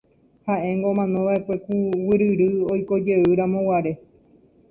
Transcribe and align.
Ha'éngo 0.45 0.87
omanova'ekue 0.93 1.55
ku 1.63 1.71
guyryry 2.05 2.47
oikojeyramoguare. 2.73 3.93